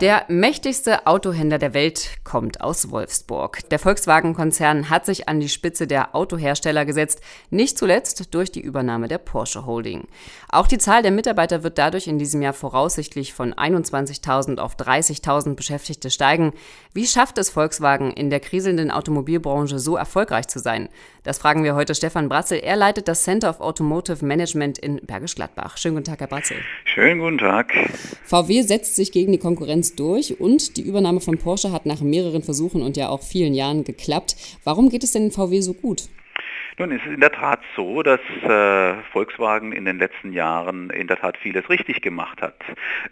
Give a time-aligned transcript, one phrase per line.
[0.00, 3.68] Der mächtigste Autohändler der Welt kommt aus Wolfsburg.
[3.70, 9.08] Der Volkswagen-Konzern hat sich an die Spitze der Autohersteller gesetzt, nicht zuletzt durch die Übernahme
[9.08, 10.06] der Porsche Holding.
[10.50, 15.56] Auch die Zahl der Mitarbeiter wird dadurch in diesem Jahr voraussichtlich von 21.000 auf 30.000
[15.56, 16.52] Beschäftigte steigen.
[16.94, 20.88] Wie schafft es Volkswagen in der kriselnden Automobilbranche so erfolgreich zu sein?
[21.24, 22.60] Das fragen wir heute Stefan Bratzel.
[22.60, 25.76] Er leitet das Center of Automotive Management in Bergisch Gladbach.
[25.76, 26.58] Schönen guten Tag, Herr Bratzel.
[26.84, 27.72] Schönen guten Tag.
[28.24, 32.00] VW setzt sich gegen die Konkurrenz ganz durch und die Übernahme von Porsche hat nach
[32.00, 34.36] mehreren Versuchen und ja auch vielen Jahren geklappt.
[34.64, 36.08] Warum geht es denn VW so gut?
[36.78, 41.08] Nun, es ist in der Tat so, dass äh, Volkswagen in den letzten Jahren in
[41.08, 42.54] der Tat vieles richtig gemacht hat.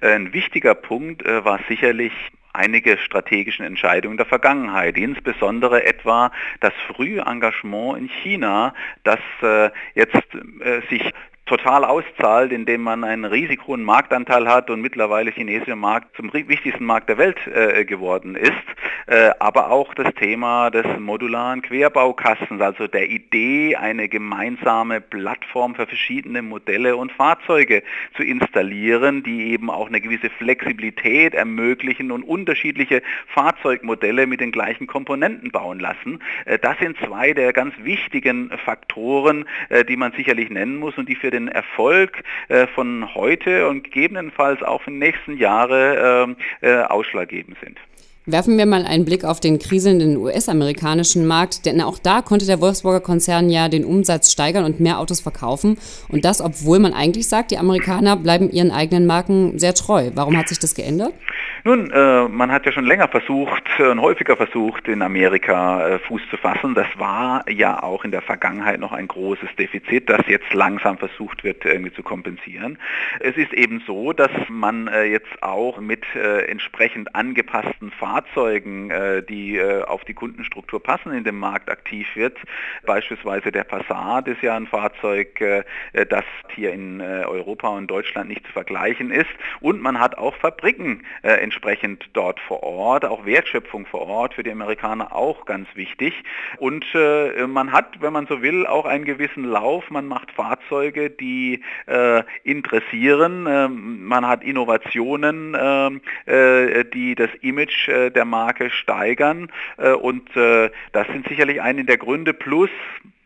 [0.00, 2.12] Ein wichtiger Punkt äh, war sicherlich
[2.52, 6.30] einige strategischen Entscheidungen der Vergangenheit, insbesondere etwa
[6.60, 10.14] das frühe Engagement in China, das äh, jetzt
[10.60, 11.12] äh, sich
[11.46, 16.84] total auszahlt, indem man einen riesig hohen Marktanteil hat und mittlerweile chinesischer Markt zum wichtigsten
[16.84, 18.52] Markt der Welt äh, geworden ist,
[19.06, 25.86] äh, aber auch das Thema des modularen Querbaukastens, also der Idee, eine gemeinsame Plattform für
[25.86, 27.84] verschiedene Modelle und Fahrzeuge
[28.16, 34.88] zu installieren, die eben auch eine gewisse Flexibilität ermöglichen und unterschiedliche Fahrzeugmodelle mit den gleichen
[34.88, 36.20] Komponenten bauen lassen.
[36.44, 41.08] Äh, das sind zwei der ganz wichtigen Faktoren, äh, die man sicherlich nennen muss und
[41.08, 46.36] die für den Erfolg äh, von heute und gegebenenfalls auch für die nächsten Jahre ähm,
[46.60, 47.78] äh, ausschlaggebend sind.
[48.28, 52.60] Werfen wir mal einen Blick auf den kriselnden US-amerikanischen Markt, denn auch da konnte der
[52.60, 55.78] Wolfsburger Konzern ja den Umsatz steigern und mehr Autos verkaufen.
[56.08, 60.10] Und das, obwohl man eigentlich sagt, die Amerikaner bleiben ihren eigenen Marken sehr treu.
[60.14, 61.12] Warum hat sich das geändert?
[61.66, 65.98] Nun, äh, man hat ja schon länger versucht äh, und häufiger versucht, in Amerika äh,
[65.98, 66.76] Fuß zu fassen.
[66.76, 71.42] Das war ja auch in der Vergangenheit noch ein großes Defizit, das jetzt langsam versucht
[71.42, 72.78] wird, irgendwie zu kompensieren.
[73.18, 79.24] Es ist eben so, dass man äh, jetzt auch mit äh, entsprechend angepassten Fahrzeugen, äh,
[79.24, 82.38] die auf die Kundenstruktur passen, in dem Markt aktiv wird.
[82.84, 85.42] Beispielsweise der Passat ist ja ein Fahrzeug,
[85.92, 86.24] das
[86.54, 89.30] hier in Europa und Deutschland nicht zu vergleichen ist.
[89.60, 94.42] Und man hat auch Fabriken entsprechend entsprechend dort vor Ort, auch Wertschöpfung vor Ort für
[94.42, 96.12] die Amerikaner auch ganz wichtig.
[96.58, 99.90] Und äh, man hat, wenn man so will, auch einen gewissen Lauf.
[99.90, 103.46] Man macht Fahrzeuge, die äh, interessieren.
[103.46, 109.50] Äh, man hat Innovationen, ähm, äh, die das Image äh, der Marke steigern.
[109.78, 112.34] Äh, und das sind sicherlich einen der Gründe.
[112.34, 112.70] Plus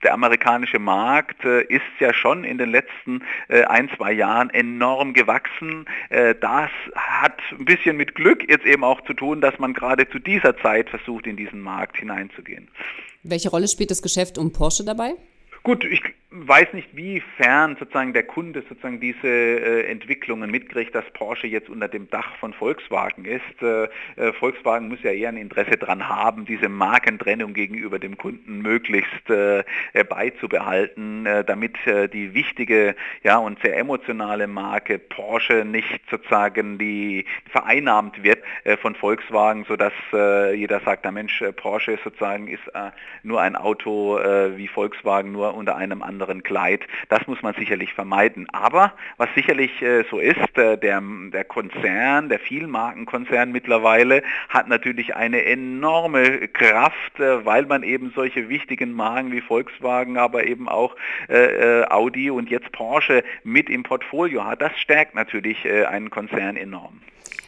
[0.02, 5.12] der amerikanische Markt äh, ist ja schon in den letzten äh, ein, zwei Jahren enorm
[5.12, 5.86] gewachsen.
[6.08, 10.08] Äh, das hat ein bisschen mit Glück jetzt eben auch zu tun, dass man gerade
[10.08, 12.68] zu dieser Zeit versucht, in diesen Markt hineinzugehen.
[13.22, 15.12] Welche Rolle spielt das Geschäft um Porsche dabei?
[15.62, 21.04] Gut, ich weiß nicht, wie fern sozusagen der Kunde sozusagen diese äh, Entwicklungen mitkriegt, dass
[21.12, 23.62] Porsche jetzt unter dem Dach von Volkswagen ist.
[23.62, 28.62] Äh, äh, Volkswagen muss ja eher ein Interesse daran haben, diese Markentrennung gegenüber dem Kunden
[28.62, 31.76] möglichst äh, äh, beizubehalten, äh, damit
[32.12, 38.42] die wichtige ja, und sehr emotionale Marke Porsche nicht sozusagen die vereinnahmt wird
[38.80, 42.62] von Volkswagen, sodass jeder sagt, der Mensch, Porsche sozusagen ist
[43.22, 44.18] nur ein Auto
[44.56, 46.86] wie Volkswagen, nur unter einem anderen Kleid.
[47.08, 48.46] Das muss man sicherlich vermeiden.
[48.52, 55.16] Aber was sicherlich äh, so ist, äh, der, der Konzern, der Vielmarkenkonzern mittlerweile hat natürlich
[55.16, 60.96] eine enorme Kraft, äh, weil man eben solche wichtigen Marken wie Volkswagen, aber eben auch
[61.28, 64.62] äh, äh, Audi und jetzt Porsche mit im Portfolio hat.
[64.62, 67.00] Das stärkt natürlich äh, einen Konzern enorm.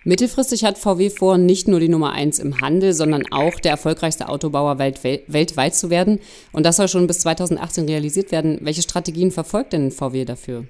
[0.04, 4.28] Mittelfristig hat VW vor, nicht nur die Nummer eins im Handel, sondern auch der erfolgreichste
[4.28, 6.18] Autobauer weltweit zu werden.
[6.52, 8.58] Und das soll schon bis 2018 realisiert werden.
[8.62, 10.66] Welche Strategien verfolgt denn VW dafür?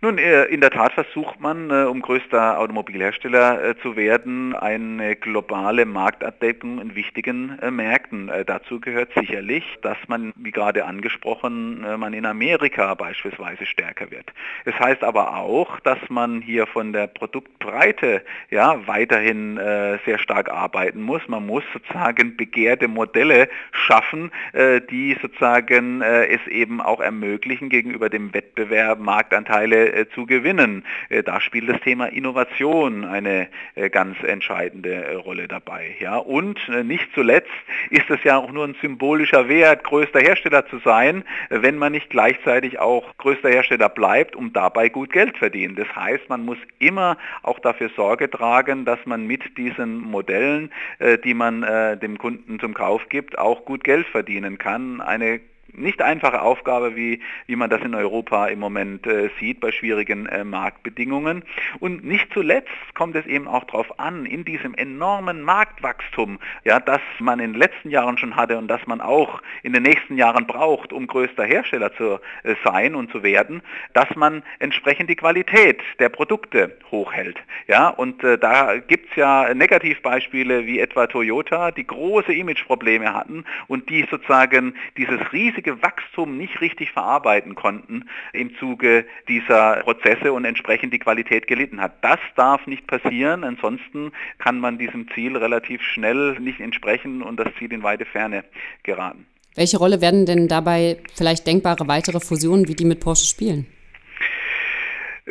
[0.00, 5.16] Nun, äh, in der Tat versucht man, äh, um größter Automobilhersteller äh, zu werden, eine
[5.16, 8.30] globale Marktabdeckung in wichtigen Märkten.
[8.46, 14.32] Dazu gehört sicherlich, dass man, wie gerade angesprochen, man in Amerika beispielsweise stärker wird.
[14.64, 19.56] Es heißt aber auch, dass man hier von der Produktbreite ja, weiterhin
[20.04, 21.26] sehr stark arbeiten muss.
[21.28, 24.30] Man muss sozusagen begehrte Modelle schaffen,
[24.90, 30.84] die sozusagen es eben auch ermöglichen, gegenüber dem Wettbewerb Marktanteile zu gewinnen.
[31.24, 33.48] Da spielt das Thema Innovation eine
[33.90, 35.96] ganz entscheidende Rolle dabei.
[36.00, 37.48] Ja, und nicht zuletzt
[37.90, 42.10] ist es ja auch nur ein symbolischer Wert, größter Hersteller zu sein, wenn man nicht
[42.10, 45.76] gleichzeitig auch größter Hersteller bleibt, um dabei gut Geld verdienen.
[45.76, 50.70] Das heißt, man muss immer auch dafür Sorge tragen, dass man mit diesen Modellen,
[51.24, 51.62] die man
[52.00, 55.00] dem Kunden zum Kauf gibt, auch gut Geld verdienen kann.
[55.00, 55.40] Eine
[55.72, 60.26] nicht einfache Aufgabe, wie, wie man das in Europa im Moment äh, sieht bei schwierigen
[60.26, 61.44] äh, Marktbedingungen.
[61.78, 67.00] Und nicht zuletzt kommt es eben auch darauf an, in diesem enormen Marktwachstum, ja, das
[67.18, 70.46] man in den letzten Jahren schon hatte und das man auch in den nächsten Jahren
[70.46, 73.62] braucht, um größter Hersteller zu äh, sein und zu werden,
[73.92, 77.38] dass man entsprechend die Qualität der Produkte hochhält.
[77.66, 83.44] Ja, und äh, da gibt es ja Negativbeispiele wie etwa Toyota, die große Imageprobleme hatten
[83.66, 90.32] und die sozusagen dieses riesige riesige Wachstum nicht richtig verarbeiten konnten im Zuge dieser Prozesse
[90.32, 91.92] und entsprechend die Qualität gelitten hat.
[92.02, 97.48] Das darf nicht passieren, ansonsten kann man diesem Ziel relativ schnell nicht entsprechen und das
[97.58, 98.44] Ziel in weite Ferne
[98.84, 99.26] geraten.
[99.56, 103.66] Welche Rolle werden denn dabei vielleicht denkbare weitere Fusionen wie die mit Porsche spielen?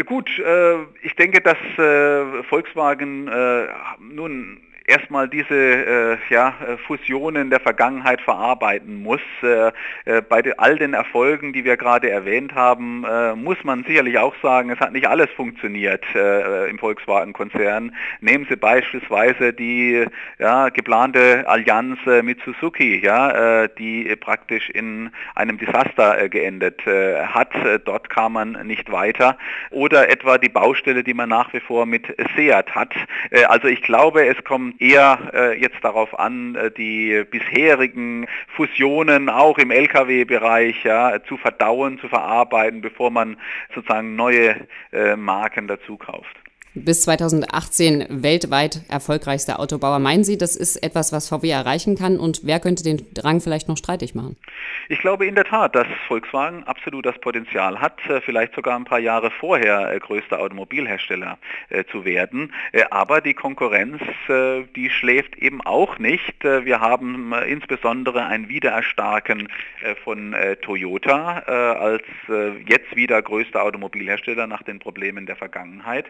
[0.05, 3.67] Gut, äh, ich denke, dass äh, Volkswagen äh,
[3.99, 9.21] nun erstmal diese äh, ja, äh, Fusionen der Vergangenheit verarbeiten muss.
[9.43, 9.71] Äh,
[10.05, 14.17] äh, bei de, all den Erfolgen, die wir gerade erwähnt haben, äh, muss man sicherlich
[14.17, 17.93] auch sagen, es hat nicht alles funktioniert äh, im Volkswagen-Konzern.
[18.21, 20.05] Nehmen Sie beispielsweise die
[20.39, 27.51] ja, geplante Allianz mit Suzuki, ja, die praktisch in einem Desaster geendet hat.
[27.83, 29.37] dort kam man nicht weiter.
[29.71, 32.93] Oder etwa die Baustelle, die man nach wie vor mit Seat hat.
[33.47, 39.57] also ich glaube, es kommt eher äh, jetzt darauf an, äh, die bisherigen Fusionen auch
[39.57, 43.37] im Lkw-Bereich ja, zu verdauen, zu verarbeiten, bevor man
[43.73, 46.37] sozusagen neue äh, Marken dazu kauft
[46.85, 49.99] bis 2018 weltweit erfolgreichster Autobauer.
[49.99, 53.67] Meinen Sie, das ist etwas, was VW erreichen kann und wer könnte den Drang vielleicht
[53.67, 54.37] noch streitig machen?
[54.89, 58.85] Ich glaube in der Tat, dass Volkswagen absolut das Potenzial hat, äh, vielleicht sogar ein
[58.85, 61.37] paar Jahre vorher äh, größter Automobilhersteller
[61.69, 62.53] äh, zu werden.
[62.89, 66.43] Aber die Konkurrenz, die schläft eben auch nicht.
[66.43, 69.47] Wir haben insbesondere ein Wiedererstarken
[70.03, 72.03] von Toyota als
[72.67, 76.05] jetzt wieder größter Automobilhersteller nach den Problemen der Vergangenheit.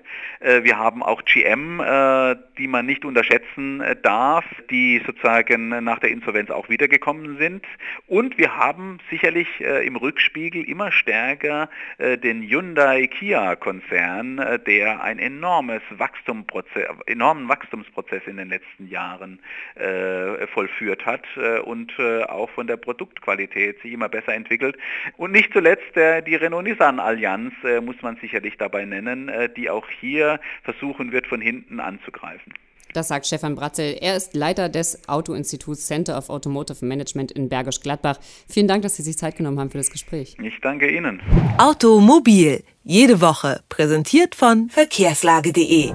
[0.57, 5.99] Äh, wir haben auch GM, äh, die man nicht unterschätzen äh, darf, die sozusagen nach
[5.99, 7.65] der Insolvenz auch wiedergekommen sind.
[8.07, 11.69] Und wir haben sicherlich im Rückspiegel immer stärker
[11.99, 19.39] den Hyundai-Kia-Konzern, der einen enormes Wachstumsprozess, enormen Wachstumsprozess in den letzten Jahren
[20.53, 21.25] vollführt hat
[21.63, 24.77] und auch von der Produktqualität sich immer besser entwickelt.
[25.17, 31.27] Und nicht zuletzt die Renault-Nissan-Allianz muss man sicherlich dabei nennen, die auch hier versuchen wird,
[31.27, 32.53] von hinten anzugreifen.
[32.93, 33.97] Das sagt Stefan Bratzel.
[33.99, 38.17] Er ist Leiter des Autoinstituts Center of Automotive Management in Bergisch Gladbach.
[38.49, 40.35] Vielen Dank, dass Sie sich Zeit genommen haben für das Gespräch.
[40.41, 41.21] Ich danke Ihnen.
[41.57, 45.91] Automobil, jede Woche, präsentiert von verkehrslage.de.